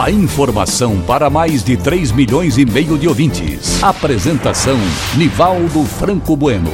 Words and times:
A 0.00 0.10
informação 0.10 1.02
para 1.02 1.28
mais 1.28 1.62
de 1.62 1.76
3 1.76 2.12
milhões 2.12 2.56
e 2.56 2.64
meio 2.64 2.96
de 2.96 3.06
ouvintes. 3.06 3.82
Apresentação 3.82 4.78
Nivaldo 5.14 5.84
Franco 5.84 6.34
Bueno. 6.34 6.70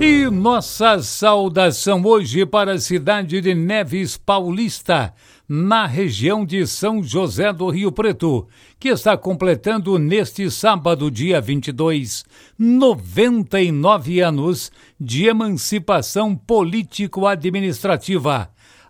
E 0.00 0.30
nossa 0.30 1.02
saudação 1.02 2.00
hoje 2.04 2.46
para 2.46 2.74
a 2.74 2.78
cidade 2.78 3.40
de 3.40 3.56
Neves 3.56 4.16
Paulista 4.16 5.12
na 5.48 5.84
região 5.84 6.46
de 6.46 6.64
São 6.64 7.02
José 7.02 7.52
do 7.52 7.68
Rio 7.68 7.90
Preto, 7.90 8.46
que 8.78 8.88
está 8.88 9.16
completando 9.16 9.98
neste 9.98 10.48
sábado, 10.48 11.10
dia 11.10 11.40
22, 11.40 12.24
99 12.56 14.20
anos 14.20 14.70
de 15.00 15.26
emancipação 15.26 16.36
político-administrativa. 16.36 18.48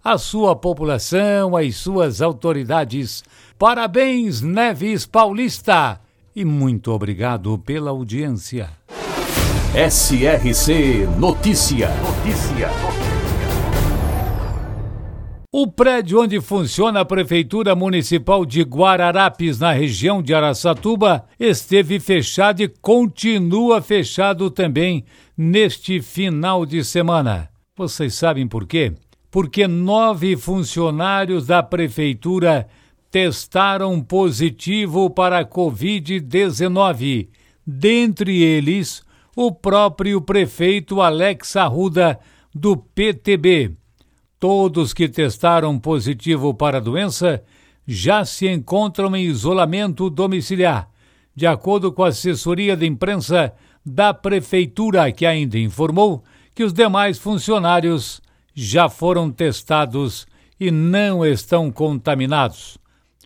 A 0.08 0.18
sua 0.18 0.54
população, 0.54 1.56
as 1.56 1.74
suas 1.74 2.22
autoridades. 2.22 3.24
Parabéns, 3.58 4.40
Neves 4.40 5.04
Paulista! 5.04 6.00
E 6.32 6.44
muito 6.44 6.92
obrigado 6.92 7.58
pela 7.58 7.90
audiência. 7.90 8.70
SRC 9.74 11.08
Notícia. 11.18 11.88
Notícia. 11.88 12.68
O 15.52 15.66
prédio 15.66 16.20
onde 16.22 16.40
funciona 16.40 17.00
a 17.00 17.04
Prefeitura 17.04 17.74
Municipal 17.74 18.46
de 18.46 18.62
Guararapes, 18.62 19.58
na 19.58 19.72
região 19.72 20.22
de 20.22 20.32
Araçatuba, 20.32 21.24
esteve 21.36 21.98
fechado 21.98 22.62
e 22.62 22.68
continua 22.68 23.82
fechado 23.82 24.52
também 24.52 25.04
neste 25.36 26.00
final 26.00 26.64
de 26.64 26.84
semana. 26.84 27.50
Vocês 27.76 28.14
sabem 28.14 28.46
por 28.46 28.68
quê? 28.68 28.94
Porque 29.30 29.66
nove 29.66 30.36
funcionários 30.36 31.46
da 31.46 31.62
Prefeitura 31.62 32.66
testaram 33.10 34.00
positivo 34.00 35.08
para 35.10 35.40
a 35.40 35.44
Covid-19. 35.44 37.28
Dentre 37.66 38.42
eles, 38.42 39.02
o 39.34 39.52
próprio 39.52 40.20
prefeito 40.20 41.00
Alex 41.00 41.56
Arruda, 41.56 42.18
do 42.54 42.76
PTB. 42.76 43.72
Todos 44.38 44.94
que 44.94 45.08
testaram 45.08 45.78
positivo 45.78 46.54
para 46.54 46.78
a 46.78 46.80
doença 46.80 47.42
já 47.86 48.24
se 48.24 48.48
encontram 48.48 49.14
em 49.14 49.24
isolamento 49.24 50.10
domiciliar, 50.10 50.88
de 51.34 51.46
acordo 51.46 51.92
com 51.92 52.02
a 52.02 52.08
assessoria 52.08 52.76
de 52.76 52.86
imprensa 52.86 53.52
da 53.84 54.12
Prefeitura, 54.12 55.12
que 55.12 55.24
ainda 55.24 55.58
informou 55.58 56.24
que 56.54 56.64
os 56.64 56.72
demais 56.72 57.18
funcionários 57.18 58.20
já 58.56 58.88
foram 58.88 59.30
testados 59.30 60.26
e 60.58 60.70
não 60.70 61.24
estão 61.24 61.70
contaminados. 61.70 62.78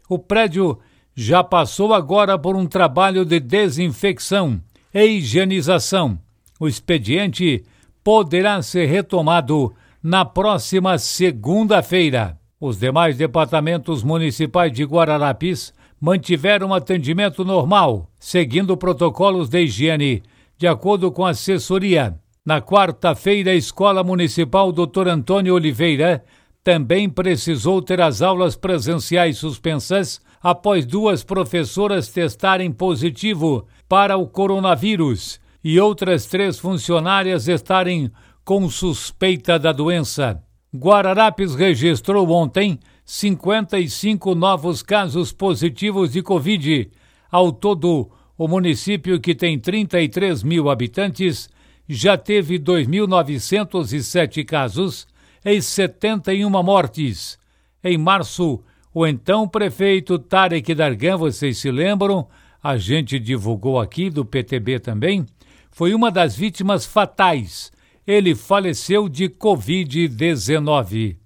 O 0.09 0.19
prédio 0.19 0.81
já 1.15 1.45
passou 1.45 1.95
agora 1.95 2.37
por 2.37 2.57
um 2.57 2.67
trabalho 2.67 3.25
de 3.25 3.39
desinfecção 3.39 4.61
e 4.93 5.05
higienização. 5.05 6.19
O 6.59 6.67
expediente 6.67 7.65
poderá 8.03 8.61
ser 8.61 8.87
retomado 8.87 9.73
na 10.03 10.25
próxima 10.25 10.99
segunda-feira. 10.99 12.37
Os 12.61 12.79
demais 12.79 13.17
departamentos 13.17 14.03
municipais 14.03 14.73
de 14.73 14.83
Guararapes 14.83 15.73
mantiveram 16.01 16.75
atendimento 16.75 17.45
normal, 17.45 18.11
seguindo 18.19 18.77
protocolos 18.77 19.49
de 19.49 19.63
higiene, 19.63 20.23
de 20.59 20.67
acordo 20.67 21.13
com 21.13 21.25
a 21.25 21.31
assessoria. 21.31 22.19
Na 22.45 22.61
quarta-feira, 22.63 23.51
a 23.51 23.55
Escola 23.55 24.03
Municipal 24.03 24.73
Dr. 24.73 25.09
Antônio 25.09 25.55
Oliveira 25.55 26.25
também 26.65 27.09
precisou 27.09 27.83
ter 27.83 28.01
as 28.01 28.23
aulas 28.23 28.57
presenciais 28.57 29.37
suspensas 29.37 30.21
após 30.43 30.87
duas 30.87 31.23
professoras 31.23 32.09
testarem 32.09 32.73
positivo 32.73 33.67
para 33.87 34.17
o 34.17 34.27
coronavírus 34.27 35.39
e 35.63 35.79
outras 35.79 36.25
três 36.25 36.59
funcionárias 36.59 37.47
estarem 37.47 38.11
com 38.43 38.71
suspeita 38.71 39.59
da 39.59 39.71
doença. 39.71 40.43
Guararapes 40.75 41.55
registrou 41.55 42.31
ontem 42.31 42.79
55 43.05 44.35
novos 44.35 44.83
casos 44.83 45.31
positivos 45.31 46.13
de 46.13 46.23
Covid. 46.23 46.91
Ao 47.31 47.53
todo, 47.53 48.11
o 48.39 48.49
município, 48.49 49.21
que 49.21 49.35
tem 49.35 49.59
33 49.59 50.43
mil 50.43 50.71
habitantes, 50.71 51.51
já 51.95 52.17
teve 52.17 52.59
2.907 52.59 54.45
casos 54.45 55.07
e 55.45 55.61
71 55.61 56.49
mortes. 56.63 57.39
Em 57.83 57.99
março, 57.99 58.63
o 58.93 59.07
então 59.07 59.49
prefeito 59.49 60.19
Tarek 60.19 60.75
Dargan, 60.75 61.17
vocês 61.17 61.59
se 61.59 61.71
lembram, 61.71 62.29
a 62.63 62.77
gente 62.77 63.19
divulgou 63.19 63.81
aqui 63.81 64.11
do 64.11 64.25
PTB 64.25 64.79
também, 64.81 65.27
foi 65.71 65.95
uma 65.95 66.11
das 66.11 66.37
vítimas 66.37 66.85
fatais 66.85 67.73
ele 68.07 68.35
faleceu 68.35 69.09
de 69.09 69.29
Covid-19. 69.29 71.17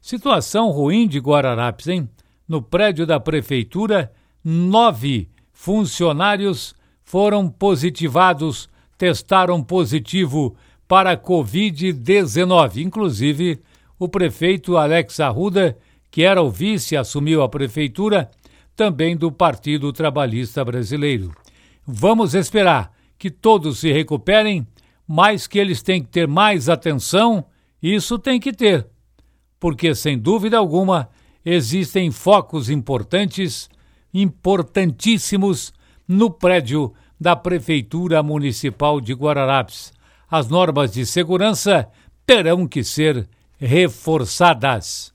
Situação 0.00 0.70
ruim 0.70 1.08
de 1.08 1.18
Guararapes, 1.18 1.88
hein? 1.88 2.08
No 2.46 2.62
prédio 2.62 3.06
da 3.06 3.18
prefeitura, 3.18 4.12
nove 4.44 5.28
funcionários 5.52 6.74
foram 7.02 7.48
positivados, 7.48 8.68
testaram 9.00 9.62
positivo 9.62 10.54
para 10.86 11.16
Covid-19. 11.16 12.84
Inclusive, 12.84 13.58
o 13.98 14.06
prefeito 14.06 14.76
Alex 14.76 15.18
Arruda, 15.20 15.78
que 16.10 16.22
era 16.22 16.42
o 16.42 16.50
vice, 16.50 16.98
assumiu 16.98 17.40
a 17.40 17.48
prefeitura, 17.48 18.30
também 18.76 19.16
do 19.16 19.32
Partido 19.32 19.90
Trabalhista 19.90 20.62
Brasileiro. 20.62 21.32
Vamos 21.86 22.34
esperar 22.34 22.92
que 23.18 23.30
todos 23.30 23.78
se 23.78 23.90
recuperem 23.90 24.66
mas 25.08 25.46
que 25.48 25.58
eles 25.58 25.82
têm 25.82 26.02
que 26.02 26.08
ter 26.08 26.28
mais 26.28 26.68
atenção, 26.68 27.46
isso 27.82 28.16
tem 28.16 28.38
que 28.38 28.52
ter. 28.52 28.86
Porque, 29.58 29.92
sem 29.92 30.16
dúvida 30.16 30.56
alguma, 30.56 31.08
existem 31.44 32.12
focos 32.12 32.68
importantes, 32.70 33.68
importantíssimos, 34.14 35.72
no 36.06 36.30
prédio 36.30 36.92
da 37.20 37.36
Prefeitura 37.36 38.22
Municipal 38.22 39.00
de 39.00 39.12
Guararapes. 39.12 39.92
As 40.30 40.48
normas 40.48 40.92
de 40.92 41.04
segurança 41.04 41.86
terão 42.24 42.66
que 42.66 42.82
ser 42.82 43.28
reforçadas. 43.58 45.12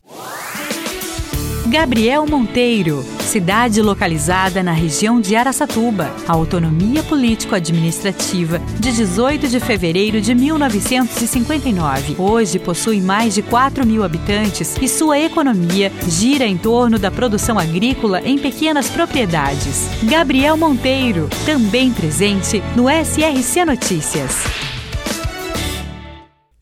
Gabriel 1.76 2.26
Monteiro, 2.26 3.04
cidade 3.20 3.82
localizada 3.82 4.64
na 4.64 4.72
região 4.72 5.20
de 5.20 5.36
Araçatuba, 5.36 6.10
autonomia 6.26 7.04
político-administrativa 7.04 8.60
de 8.80 8.94
18 8.94 9.50
de 9.50 9.60
fevereiro 9.60 10.22
de 10.22 10.34
1959. 10.34 12.16
Hoje 12.18 12.60
possui 12.60 13.02
mais 13.02 13.34
de 13.34 13.42
4 13.42 13.86
mil 13.86 14.06
habitantes 14.06 14.78
e 14.82 14.88
sua 14.88 15.20
economia 15.20 15.92
gira 16.08 16.46
em 16.46 16.58
torno 16.58 16.98
da 16.98 17.12
produção 17.12 17.60
agrícola 17.60 18.22
em 18.22 18.38
pequenas 18.38 18.90
propriedades. 18.90 19.90
Gabriel 20.04 20.56
Monteiro, 20.56 21.28
também 21.46 21.92
presente 21.92 22.64
no 22.74 22.86
SRC 22.90 23.66
Notícias. 23.66 24.75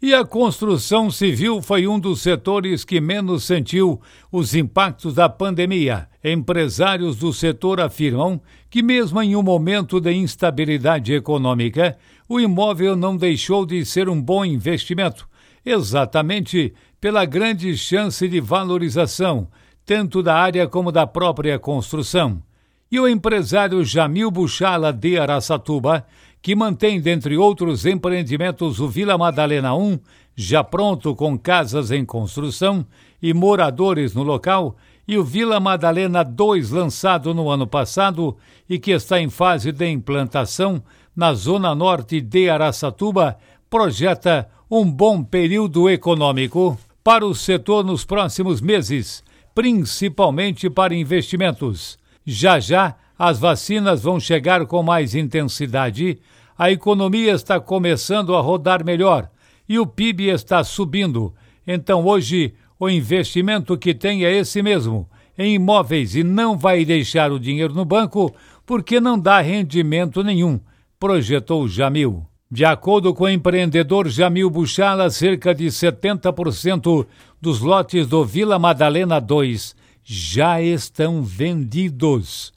E 0.05 0.13
a 0.13 0.25
construção 0.25 1.09
civil 1.09 1.61
foi 1.61 1.87
um 1.87 1.97
dos 1.97 2.19
setores 2.19 2.83
que 2.83 2.99
menos 2.99 3.45
sentiu 3.45 4.01
os 4.29 4.53
impactos 4.53 5.13
da 5.13 5.29
pandemia. 5.29 6.09
Empresários 6.21 7.15
do 7.15 7.31
setor 7.31 7.79
afirmam 7.79 8.41
que, 8.69 8.83
mesmo 8.83 9.21
em 9.21 9.33
um 9.33 9.41
momento 9.41 10.01
de 10.01 10.11
instabilidade 10.11 11.13
econômica, 11.13 11.97
o 12.27 12.37
imóvel 12.37 12.97
não 12.97 13.15
deixou 13.15 13.65
de 13.65 13.85
ser 13.85 14.09
um 14.09 14.21
bom 14.21 14.43
investimento, 14.43 15.25
exatamente 15.65 16.73
pela 16.99 17.23
grande 17.23 17.77
chance 17.77 18.27
de 18.27 18.41
valorização, 18.41 19.47
tanto 19.85 20.21
da 20.21 20.35
área 20.35 20.67
como 20.67 20.91
da 20.91 21.07
própria 21.07 21.57
construção. 21.57 22.43
E 22.91 22.99
o 22.99 23.07
empresário 23.07 23.81
Jamil 23.85 24.29
Buchala 24.29 24.91
de 24.91 25.17
Araçatuba 25.17 26.05
que 26.43 26.53
mantém, 26.57 26.99
dentre 26.99 27.37
outros 27.37 27.85
empreendimentos, 27.85 28.81
o 28.81 28.89
Vila 28.89 29.17
Madalena 29.17 29.73
1, 29.73 29.97
já 30.35 30.61
pronto 30.61 31.15
com 31.15 31.39
casas 31.39 31.89
em 31.89 32.03
construção 32.03 32.85
e 33.21 33.33
moradores 33.33 34.13
no 34.13 34.23
local, 34.23 34.75
e 35.07 35.17
o 35.17 35.23
Vila 35.23 35.57
Madalena 35.61 36.21
2, 36.21 36.69
lançado 36.69 37.33
no 37.33 37.49
ano 37.49 37.65
passado 37.65 38.35
e 38.69 38.77
que 38.77 38.91
está 38.91 39.21
em 39.21 39.29
fase 39.29 39.71
de 39.71 39.89
implantação 39.89 40.83
na 41.15 41.33
zona 41.33 41.73
norte 41.73 42.19
de 42.19 42.49
Araçatuba, 42.49 43.37
projeta 43.69 44.49
um 44.69 44.83
bom 44.83 45.23
período 45.23 45.89
econômico 45.89 46.77
para 47.01 47.25
o 47.25 47.33
setor 47.33 47.85
nos 47.85 48.03
próximos 48.03 48.59
meses, 48.59 49.23
principalmente 49.55 50.69
para 50.69 50.93
investimentos. 50.93 51.97
Já 52.25 52.59
já, 52.59 52.97
as 53.17 53.39
vacinas 53.39 54.03
vão 54.03 54.19
chegar 54.19 54.65
com 54.65 54.81
mais 54.81 55.15
intensidade, 55.15 56.19
a 56.57 56.71
economia 56.71 57.33
está 57.33 57.59
começando 57.59 58.35
a 58.35 58.41
rodar 58.41 58.85
melhor 58.85 59.29
e 59.67 59.79
o 59.79 59.85
PIB 59.85 60.29
está 60.29 60.63
subindo. 60.63 61.33
Então, 61.65 62.05
hoje, 62.05 62.53
o 62.79 62.89
investimento 62.89 63.77
que 63.77 63.93
tem 63.93 64.25
é 64.25 64.31
esse 64.35 64.61
mesmo, 64.61 65.09
em 65.37 65.55
imóveis, 65.55 66.15
e 66.15 66.23
não 66.23 66.57
vai 66.57 66.85
deixar 66.85 67.31
o 67.31 67.39
dinheiro 67.39 67.73
no 67.73 67.85
banco 67.85 68.33
porque 68.65 68.99
não 68.99 69.17
dá 69.17 69.41
rendimento 69.41 70.23
nenhum, 70.23 70.59
projetou 70.99 71.67
Jamil. 71.67 72.25
De 72.49 72.63
acordo 72.63 73.15
com 73.15 73.23
o 73.23 73.29
empreendedor 73.29 74.07
Jamil 74.07 74.47
Buchala, 74.49 75.09
cerca 75.09 75.55
de 75.55 75.65
70% 75.65 77.05
dos 77.41 77.61
lotes 77.61 78.05
do 78.05 78.23
Vila 78.23 78.59
Madalena 78.59 79.19
2 79.19 79.75
já 80.03 80.61
estão 80.61 81.23
vendidos. 81.23 82.52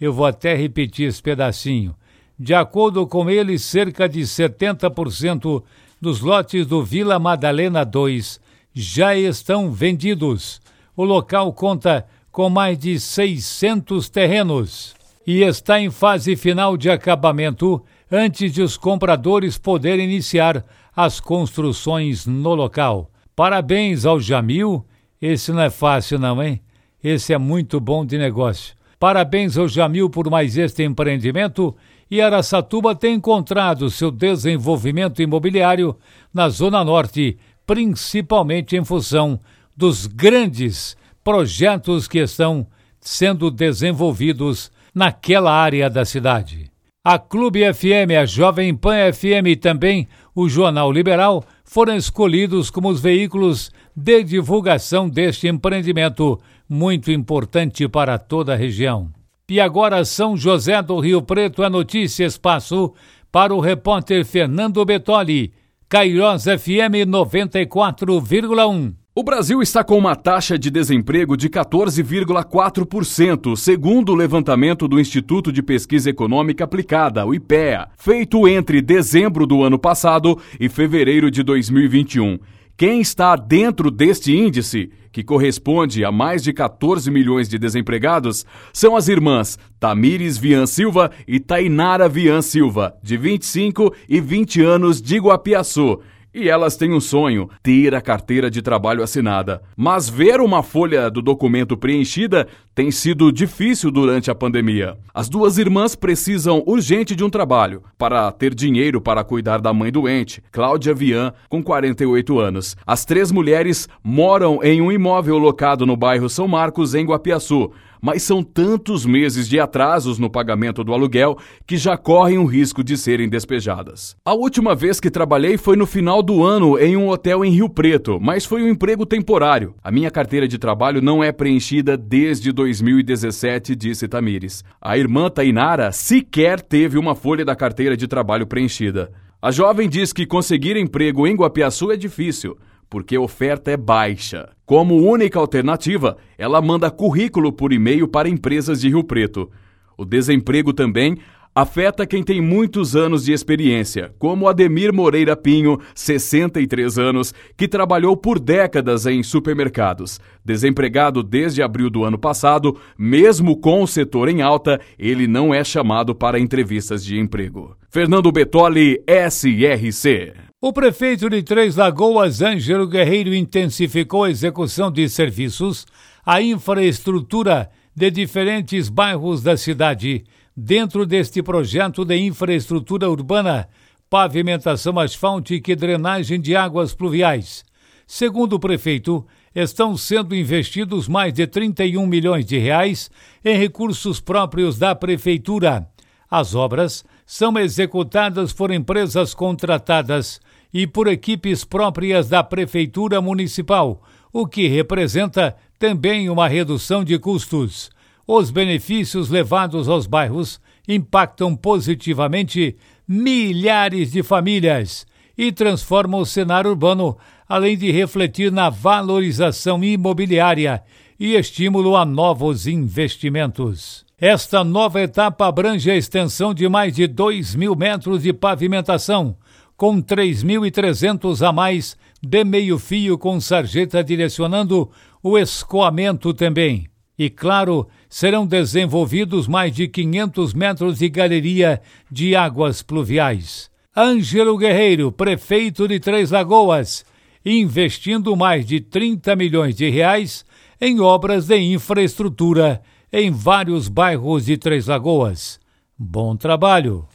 Eu 0.00 0.12
vou 0.12 0.26
até 0.26 0.54
repetir 0.54 1.08
esse 1.08 1.22
pedacinho. 1.22 1.94
De 2.38 2.54
acordo 2.54 3.06
com 3.06 3.28
ele, 3.28 3.58
cerca 3.58 4.08
de 4.08 4.20
70% 4.20 5.62
dos 6.00 6.20
lotes 6.20 6.66
do 6.66 6.82
Vila 6.82 7.18
Madalena 7.18 7.84
2 7.84 8.40
já 8.72 9.14
estão 9.14 9.70
vendidos. 9.70 10.60
O 10.96 11.04
local 11.04 11.52
conta 11.52 12.06
com 12.32 12.48
mais 12.48 12.78
de 12.78 12.98
600 12.98 14.08
terrenos 14.08 14.94
e 15.26 15.42
está 15.42 15.78
em 15.78 15.90
fase 15.90 16.34
final 16.36 16.76
de 16.76 16.88
acabamento 16.88 17.84
antes 18.10 18.52
de 18.52 18.62
os 18.62 18.76
compradores 18.76 19.58
poderem 19.58 20.06
iniciar 20.06 20.64
as 20.96 21.20
construções 21.20 22.26
no 22.26 22.54
local. 22.54 23.10
Parabéns 23.36 24.04
ao 24.04 24.18
Jamil. 24.18 24.84
Esse 25.20 25.52
não 25.52 25.60
é 25.60 25.70
fácil, 25.70 26.18
não, 26.18 26.42
hein? 26.42 26.60
Esse 27.02 27.32
é 27.32 27.38
muito 27.38 27.78
bom 27.78 28.04
de 28.04 28.18
negócio. 28.18 28.74
Parabéns 29.00 29.56
ao 29.56 29.66
Jamil 29.66 30.10
por 30.10 30.28
mais 30.28 30.58
este 30.58 30.82
empreendimento 30.82 31.74
e 32.10 32.20
Araçatuba 32.20 32.94
tem 32.94 33.14
encontrado 33.14 33.88
seu 33.88 34.10
desenvolvimento 34.10 35.22
imobiliário 35.22 35.96
na 36.34 36.50
Zona 36.50 36.84
Norte, 36.84 37.38
principalmente 37.66 38.76
em 38.76 38.84
função 38.84 39.40
dos 39.74 40.06
grandes 40.06 40.98
projetos 41.24 42.06
que 42.06 42.18
estão 42.18 42.66
sendo 43.00 43.50
desenvolvidos 43.50 44.70
naquela 44.94 45.50
área 45.50 45.88
da 45.88 46.04
cidade. 46.04 46.70
A 47.02 47.18
Clube 47.18 47.60
FM, 47.72 48.12
a 48.20 48.26
Jovem 48.26 48.74
Pan 48.74 49.10
FM 49.10 49.46
e 49.46 49.56
também 49.56 50.08
o 50.34 50.46
Jornal 50.46 50.92
Liberal 50.92 51.42
foram 51.64 51.96
escolhidos 51.96 52.68
como 52.68 52.90
os 52.90 53.00
veículos 53.00 53.72
de 53.94 54.22
divulgação 54.22 55.08
deste 55.08 55.48
empreendimento 55.48 56.38
muito 56.68 57.10
importante 57.10 57.88
para 57.88 58.18
toda 58.18 58.54
a 58.54 58.56
região. 58.56 59.10
E 59.48 59.60
agora 59.60 60.04
São 60.04 60.36
José 60.36 60.80
do 60.80 61.00
Rio 61.00 61.22
Preto, 61.22 61.64
a 61.64 61.70
notícia 61.70 62.24
espaço 62.24 62.94
para 63.32 63.54
o 63.54 63.60
repórter 63.60 64.24
Fernando 64.24 64.84
Betoli, 64.84 65.52
Cairós 65.88 66.44
FM 66.44 67.08
94,1. 67.08 69.00
O 69.12 69.24
Brasil 69.24 69.60
está 69.60 69.82
com 69.82 69.98
uma 69.98 70.14
taxa 70.14 70.56
de 70.56 70.70
desemprego 70.70 71.36
de 71.36 71.48
14,4%, 71.48 73.56
segundo 73.56 74.12
o 74.12 74.14
levantamento 74.14 74.86
do 74.86 75.00
Instituto 75.00 75.50
de 75.50 75.64
Pesquisa 75.64 76.08
Econômica 76.08 76.62
Aplicada, 76.62 77.26
o 77.26 77.34
IPEA, 77.34 77.88
feito 77.98 78.46
entre 78.46 78.80
dezembro 78.80 79.48
do 79.48 79.64
ano 79.64 79.80
passado 79.80 80.38
e 80.60 80.68
fevereiro 80.68 81.28
de 81.28 81.42
2021. 81.42 82.38
Quem 82.80 83.02
está 83.02 83.36
dentro 83.36 83.90
deste 83.90 84.34
índice, 84.34 84.90
que 85.12 85.22
corresponde 85.22 86.02
a 86.02 86.10
mais 86.10 86.42
de 86.42 86.50
14 86.50 87.10
milhões 87.10 87.46
de 87.46 87.58
desempregados, 87.58 88.46
são 88.72 88.96
as 88.96 89.06
irmãs 89.06 89.58
Tamires 89.78 90.38
Vian 90.38 90.64
Silva 90.64 91.10
e 91.28 91.38
Tainara 91.38 92.08
Vian 92.08 92.40
Silva, 92.40 92.96
de 93.02 93.18
25 93.18 93.94
e 94.08 94.18
20 94.18 94.62
anos 94.62 95.02
de 95.02 95.18
Guapiaçu. 95.18 96.00
E 96.32 96.48
elas 96.48 96.76
têm 96.76 96.92
um 96.92 97.00
sonho: 97.00 97.48
ter 97.62 97.94
a 97.94 98.00
carteira 98.00 98.50
de 98.50 98.62
trabalho 98.62 99.02
assinada. 99.02 99.62
Mas 99.76 100.08
ver 100.08 100.40
uma 100.40 100.62
folha 100.62 101.10
do 101.10 101.20
documento 101.20 101.76
preenchida 101.76 102.46
tem 102.74 102.90
sido 102.90 103.32
difícil 103.32 103.90
durante 103.90 104.30
a 104.30 104.34
pandemia. 104.34 104.96
As 105.12 105.28
duas 105.28 105.58
irmãs 105.58 105.96
precisam 105.96 106.62
urgente 106.66 107.16
de 107.16 107.24
um 107.24 107.30
trabalho 107.30 107.82
para 107.98 108.30
ter 108.30 108.54
dinheiro 108.54 109.00
para 109.00 109.24
cuidar 109.24 109.60
da 109.60 109.72
mãe 109.72 109.90
doente, 109.90 110.42
Cláudia 110.52 110.94
Vian, 110.94 111.32
com 111.48 111.62
48 111.62 112.38
anos. 112.38 112.76
As 112.86 113.04
três 113.04 113.32
mulheres 113.32 113.88
moram 114.02 114.62
em 114.62 114.80
um 114.80 114.92
imóvel 114.92 115.36
locado 115.36 115.84
no 115.84 115.96
bairro 115.96 116.28
São 116.28 116.46
Marcos, 116.46 116.94
em 116.94 117.04
Guapiaçu 117.04 117.70
mas 118.00 118.22
são 118.22 118.42
tantos 118.42 119.04
meses 119.04 119.48
de 119.48 119.60
atrasos 119.60 120.18
no 120.18 120.30
pagamento 120.30 120.82
do 120.82 120.92
aluguel 120.92 121.36
que 121.66 121.76
já 121.76 121.96
correm 121.96 122.38
o 122.38 122.44
risco 122.44 122.82
de 122.82 122.96
serem 122.96 123.28
despejadas. 123.28 124.16
A 124.24 124.34
última 124.34 124.74
vez 124.74 125.00
que 125.00 125.10
trabalhei 125.10 125.56
foi 125.56 125.76
no 125.76 125.86
final 125.86 126.22
do 126.22 126.42
ano 126.42 126.78
em 126.78 126.96
um 126.96 127.08
hotel 127.08 127.44
em 127.44 127.50
Rio 127.50 127.68
Preto, 127.68 128.18
mas 128.20 128.44
foi 128.44 128.62
um 128.62 128.68
emprego 128.68 129.04
temporário. 129.04 129.74
A 129.82 129.90
minha 129.90 130.10
carteira 130.10 130.48
de 130.48 130.58
trabalho 130.58 131.02
não 131.02 131.22
é 131.22 131.32
preenchida 131.32 131.96
desde 131.96 132.52
2017, 132.52 133.76
disse 133.76 134.08
Tamires. 134.08 134.64
A 134.80 134.96
irmã 134.96 135.28
Tainara 135.28 135.92
sequer 135.92 136.60
teve 136.60 136.98
uma 136.98 137.14
folha 137.14 137.44
da 137.44 137.54
carteira 137.54 137.96
de 137.96 138.06
trabalho 138.06 138.46
preenchida. 138.46 139.10
A 139.42 139.50
jovem 139.50 139.88
diz 139.88 140.12
que 140.12 140.26
conseguir 140.26 140.76
emprego 140.76 141.26
em 141.26 141.34
Guapiaçu 141.34 141.90
é 141.90 141.96
difícil 141.96 142.56
porque 142.90 143.14
a 143.14 143.20
oferta 143.20 143.70
é 143.70 143.76
baixa. 143.76 144.50
Como 144.66 144.96
única 144.96 145.38
alternativa, 145.38 146.16
ela 146.36 146.60
manda 146.60 146.90
currículo 146.90 147.52
por 147.52 147.72
e-mail 147.72 148.08
para 148.08 148.28
empresas 148.28 148.80
de 148.80 148.88
Rio 148.88 149.04
Preto. 149.04 149.48
O 149.96 150.04
desemprego 150.04 150.72
também 150.72 151.16
afeta 151.54 152.06
quem 152.06 152.22
tem 152.22 152.40
muitos 152.40 152.94
anos 152.94 153.24
de 153.24 153.32
experiência, 153.32 154.12
como 154.18 154.48
Ademir 154.48 154.92
Moreira 154.92 155.36
Pinho, 155.36 155.78
63 155.94 156.98
anos, 156.98 157.34
que 157.56 157.68
trabalhou 157.68 158.16
por 158.16 158.38
décadas 158.38 159.06
em 159.06 159.22
supermercados. 159.22 160.20
Desempregado 160.44 161.22
desde 161.22 161.62
abril 161.62 161.90
do 161.90 162.04
ano 162.04 162.18
passado, 162.18 162.76
mesmo 162.98 163.56
com 163.56 163.82
o 163.82 163.86
setor 163.86 164.28
em 164.28 164.42
alta, 164.42 164.80
ele 164.98 165.26
não 165.26 165.52
é 165.52 165.62
chamado 165.64 166.14
para 166.14 166.38
entrevistas 166.38 167.04
de 167.04 167.18
emprego. 167.18 167.76
Fernando 167.88 168.30
Betoli, 168.30 169.02
SRC. 169.06 170.49
O 170.62 170.74
prefeito 170.74 171.30
de 171.30 171.42
Três 171.42 171.74
Lagoas, 171.74 172.42
Ângelo 172.42 172.86
Guerreiro, 172.86 173.34
intensificou 173.34 174.24
a 174.24 174.30
execução 174.30 174.92
de 174.92 175.08
serviços 175.08 175.86
à 176.22 176.42
infraestrutura 176.42 177.70
de 177.96 178.10
diferentes 178.10 178.90
bairros 178.90 179.42
da 179.42 179.56
cidade, 179.56 180.22
dentro 180.54 181.06
deste 181.06 181.42
projeto 181.42 182.04
de 182.04 182.14
infraestrutura 182.18 183.08
urbana, 183.08 183.70
pavimentação 184.10 184.98
asfáltica 184.98 185.72
e 185.72 185.74
drenagem 185.74 186.38
de 186.38 186.54
águas 186.54 186.92
pluviais. 186.92 187.64
Segundo 188.06 188.52
o 188.52 188.60
prefeito, 188.60 189.26
estão 189.54 189.96
sendo 189.96 190.36
investidos 190.36 191.08
mais 191.08 191.32
de 191.32 191.46
31 191.46 192.06
milhões 192.06 192.44
de 192.44 192.58
reais 192.58 193.10
em 193.42 193.56
recursos 193.56 194.20
próprios 194.20 194.78
da 194.78 194.94
prefeitura. 194.94 195.88
As 196.30 196.54
obras 196.54 197.02
são 197.24 197.58
executadas 197.58 198.52
por 198.52 198.70
empresas 198.70 199.32
contratadas 199.34 200.38
e 200.72 200.86
por 200.86 201.06
equipes 201.08 201.64
próprias 201.64 202.28
da 202.28 202.42
Prefeitura 202.42 203.20
Municipal, 203.20 204.02
o 204.32 204.46
que 204.46 204.68
representa 204.68 205.56
também 205.78 206.28
uma 206.30 206.46
redução 206.46 207.02
de 207.02 207.18
custos. 207.18 207.90
Os 208.26 208.50
benefícios 208.50 209.28
levados 209.28 209.88
aos 209.88 210.06
bairros 210.06 210.60
impactam 210.86 211.56
positivamente 211.56 212.76
milhares 213.06 214.12
de 214.12 214.22
famílias 214.22 215.06
e 215.36 215.50
transformam 215.50 216.20
o 216.20 216.26
cenário 216.26 216.70
urbano, 216.70 217.16
além 217.48 217.76
de 217.76 217.90
refletir 217.90 218.52
na 218.52 218.70
valorização 218.70 219.82
imobiliária 219.82 220.82
e 221.18 221.34
estímulo 221.34 221.96
a 221.96 222.04
novos 222.04 222.66
investimentos. 222.66 224.04
Esta 224.20 224.62
nova 224.62 225.00
etapa 225.00 225.46
abrange 225.46 225.90
a 225.90 225.96
extensão 225.96 226.52
de 226.52 226.68
mais 226.68 226.94
de 226.94 227.06
2 227.06 227.54
mil 227.54 227.74
metros 227.74 228.22
de 228.22 228.32
pavimentação, 228.32 229.34
com 229.80 230.02
3.300 230.02 231.40
a 231.40 231.50
mais 231.50 231.96
de 232.20 232.44
meio-fio 232.44 233.16
com 233.16 233.40
sarjeta 233.40 234.04
direcionando 234.04 234.90
o 235.22 235.38
escoamento 235.38 236.34
também. 236.34 236.86
E, 237.18 237.30
claro, 237.30 237.88
serão 238.06 238.46
desenvolvidos 238.46 239.48
mais 239.48 239.74
de 239.74 239.88
500 239.88 240.52
metros 240.52 240.98
de 240.98 241.08
galeria 241.08 241.80
de 242.10 242.36
águas 242.36 242.82
pluviais. 242.82 243.70
Ângelo 243.96 244.58
Guerreiro, 244.58 245.10
prefeito 245.10 245.88
de 245.88 245.98
Três 245.98 246.30
Lagoas, 246.30 247.02
investindo 247.42 248.36
mais 248.36 248.66
de 248.66 248.82
30 248.82 249.34
milhões 249.34 249.74
de 249.74 249.88
reais 249.88 250.44
em 250.78 251.00
obras 251.00 251.46
de 251.46 251.56
infraestrutura 251.56 252.82
em 253.10 253.30
vários 253.30 253.88
bairros 253.88 254.44
de 254.44 254.58
Três 254.58 254.88
Lagoas. 254.88 255.58
Bom 255.98 256.36
trabalho! 256.36 257.08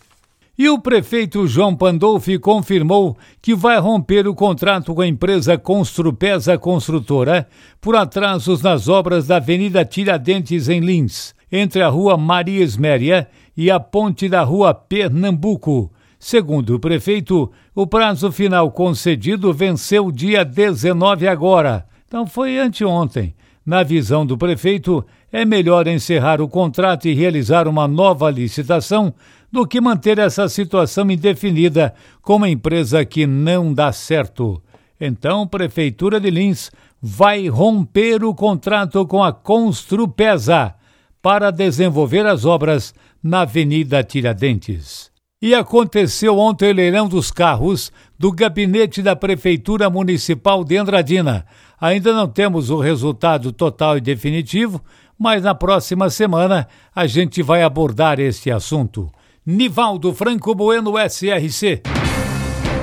E 0.57 0.69
o 0.69 0.79
prefeito 0.79 1.45
João 1.45 1.75
Pandolfi 1.75 2.39
confirmou 2.39 3.17
que 3.41 3.53
vai 3.53 3.77
romper 3.77 4.25
o 4.25 4.33
contrato 4.33 4.95
com 4.95 5.01
a 5.01 5.07
empresa 5.07 5.57
Construpesa 5.57 6.57
Construtora 6.57 7.45
por 7.81 7.93
atrasos 7.93 8.61
nas 8.61 8.87
obras 8.87 9.27
da 9.27 9.35
Avenida 9.35 9.83
Tiradentes 9.83 10.69
em 10.69 10.79
Lins, 10.79 11.35
entre 11.51 11.81
a 11.81 11.89
Rua 11.89 12.15
Maria 12.15 12.63
Esméria 12.63 13.27
e 13.55 13.69
a 13.69 13.81
ponte 13.81 14.29
da 14.29 14.43
Rua 14.43 14.73
Pernambuco. 14.73 15.91
Segundo 16.17 16.75
o 16.75 16.79
prefeito, 16.79 17.51
o 17.75 17.85
prazo 17.85 18.31
final 18.31 18.71
concedido 18.71 19.53
venceu 19.53 20.09
dia 20.09 20.45
19 20.45 21.27
agora. 21.27 21.85
Então 22.07 22.25
foi 22.25 22.57
anteontem. 22.57 23.35
Na 23.65 23.83
visão 23.83 24.25
do 24.25 24.37
prefeito, 24.37 25.03
é 25.31 25.43
melhor 25.43 25.87
encerrar 25.87 26.39
o 26.39 26.47
contrato 26.47 27.07
e 27.07 27.13
realizar 27.13 27.67
uma 27.67 27.87
nova 27.87 28.29
licitação 28.29 29.13
do 29.51 29.65
que 29.65 29.79
manter 29.79 30.19
essa 30.19 30.49
situação 30.49 31.09
indefinida 31.09 31.93
com 32.21 32.35
uma 32.35 32.49
empresa 32.49 33.05
que 33.05 33.25
não 33.25 33.73
dá 33.73 33.91
certo. 33.91 34.61
Então, 34.99 35.47
Prefeitura 35.47 36.19
de 36.19 36.29
Lins 36.29 36.71
vai 37.01 37.47
romper 37.47 38.23
o 38.23 38.33
contrato 38.33 39.05
com 39.05 39.23
a 39.23 39.31
Construpesa 39.31 40.73
para 41.21 41.51
desenvolver 41.51 42.25
as 42.25 42.45
obras 42.45 42.93
na 43.21 43.41
Avenida 43.41 44.03
Tiradentes. 44.03 45.11
E 45.41 45.53
aconteceu 45.53 46.37
ontem 46.37 46.71
o 46.71 46.73
leilão 46.73 47.07
dos 47.07 47.29
carros 47.29 47.91
do 48.17 48.31
gabinete 48.31 49.01
da 49.01 49.15
Prefeitura 49.15 49.89
Municipal 49.89 50.63
de 50.63 50.77
Andradina. 50.77 51.45
Ainda 51.79 52.13
não 52.13 52.27
temos 52.27 52.69
o 52.69 52.79
resultado 52.79 53.51
total 53.51 53.97
e 53.97 54.01
definitivo, 54.01 54.81
mas 55.19 55.43
na 55.43 55.53
próxima 55.53 56.09
semana 56.09 56.67
a 56.95 57.05
gente 57.05 57.43
vai 57.43 57.63
abordar 57.63 58.19
este 58.19 58.49
assunto. 58.49 59.11
Nivaldo 59.47 60.11
Franco 60.11 60.55
Bueno 60.55 60.93
SRC. 60.97 61.83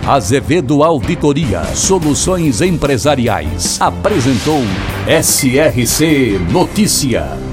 Azevedo 0.07 0.85
Auditoria 0.85 1.65
Soluções 1.75 2.61
Empresariais 2.61 3.81
apresentou 3.81 4.61
SRC 5.09 6.39
Notícia. 6.53 7.52